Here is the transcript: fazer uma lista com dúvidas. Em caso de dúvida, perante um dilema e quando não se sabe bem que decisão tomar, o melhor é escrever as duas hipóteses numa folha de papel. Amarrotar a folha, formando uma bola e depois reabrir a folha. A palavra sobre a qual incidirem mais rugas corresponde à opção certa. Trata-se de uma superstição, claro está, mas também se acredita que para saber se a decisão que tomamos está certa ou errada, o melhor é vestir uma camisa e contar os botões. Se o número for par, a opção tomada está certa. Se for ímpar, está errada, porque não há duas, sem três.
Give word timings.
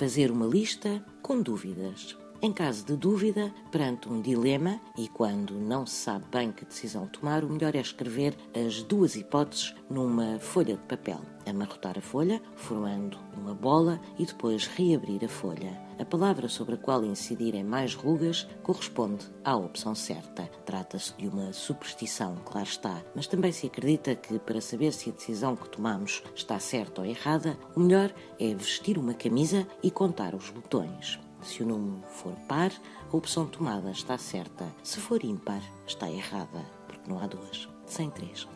fazer 0.00 0.30
uma 0.30 0.46
lista 0.46 1.04
com 1.20 1.42
dúvidas. 1.42 2.16
Em 2.42 2.54
caso 2.54 2.86
de 2.86 2.96
dúvida, 2.96 3.52
perante 3.70 4.08
um 4.08 4.22
dilema 4.22 4.80
e 4.96 5.06
quando 5.08 5.52
não 5.60 5.84
se 5.84 5.96
sabe 5.96 6.24
bem 6.32 6.50
que 6.50 6.64
decisão 6.64 7.06
tomar, 7.06 7.44
o 7.44 7.50
melhor 7.50 7.76
é 7.76 7.80
escrever 7.80 8.34
as 8.54 8.82
duas 8.82 9.14
hipóteses 9.14 9.74
numa 9.90 10.38
folha 10.38 10.74
de 10.74 10.82
papel. 10.84 11.20
Amarrotar 11.46 11.98
a 11.98 12.00
folha, 12.00 12.40
formando 12.56 13.18
uma 13.36 13.52
bola 13.52 14.00
e 14.18 14.24
depois 14.24 14.66
reabrir 14.66 15.22
a 15.22 15.28
folha. 15.28 15.78
A 15.98 16.04
palavra 16.06 16.48
sobre 16.48 16.76
a 16.76 16.78
qual 16.78 17.04
incidirem 17.04 17.62
mais 17.62 17.94
rugas 17.94 18.48
corresponde 18.62 19.26
à 19.44 19.54
opção 19.54 19.94
certa. 19.94 20.44
Trata-se 20.64 21.14
de 21.18 21.28
uma 21.28 21.52
superstição, 21.52 22.36
claro 22.42 22.66
está, 22.66 23.02
mas 23.14 23.26
também 23.26 23.52
se 23.52 23.66
acredita 23.66 24.14
que 24.14 24.38
para 24.38 24.62
saber 24.62 24.94
se 24.94 25.10
a 25.10 25.12
decisão 25.12 25.54
que 25.54 25.68
tomamos 25.68 26.22
está 26.34 26.58
certa 26.58 27.02
ou 27.02 27.06
errada, 27.06 27.58
o 27.76 27.80
melhor 27.80 28.14
é 28.38 28.54
vestir 28.54 28.96
uma 28.96 29.12
camisa 29.12 29.66
e 29.82 29.90
contar 29.90 30.34
os 30.34 30.48
botões. 30.48 31.20
Se 31.42 31.62
o 31.62 31.66
número 31.66 32.02
for 32.08 32.34
par, 32.48 32.70
a 33.12 33.16
opção 33.16 33.46
tomada 33.46 33.90
está 33.90 34.18
certa. 34.18 34.66
Se 34.82 35.00
for 35.00 35.24
ímpar, 35.24 35.62
está 35.86 36.10
errada, 36.10 36.64
porque 36.86 37.10
não 37.10 37.18
há 37.18 37.26
duas, 37.26 37.68
sem 37.86 38.10
três. 38.10 38.46